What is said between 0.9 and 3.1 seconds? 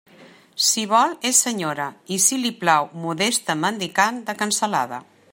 vol, és senyora, i si li plau,